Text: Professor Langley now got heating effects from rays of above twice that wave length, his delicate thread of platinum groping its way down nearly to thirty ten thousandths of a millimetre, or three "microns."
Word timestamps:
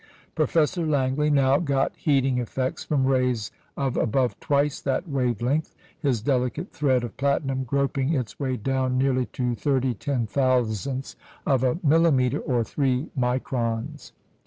Professor 0.33 0.83
Langley 0.83 1.29
now 1.29 1.59
got 1.59 1.91
heating 1.95 2.39
effects 2.39 2.83
from 2.83 3.05
rays 3.05 3.51
of 3.77 3.97
above 3.97 4.39
twice 4.39 4.81
that 4.81 5.07
wave 5.07 5.43
length, 5.43 5.75
his 5.99 6.23
delicate 6.23 6.71
thread 6.71 7.03
of 7.03 7.15
platinum 7.17 7.63
groping 7.63 8.11
its 8.11 8.39
way 8.39 8.57
down 8.57 8.97
nearly 8.97 9.27
to 9.27 9.53
thirty 9.53 9.93
ten 9.93 10.25
thousandths 10.25 11.15
of 11.45 11.63
a 11.63 11.77
millimetre, 11.83 12.39
or 12.39 12.63
three 12.63 13.09
"microns." 13.15 14.11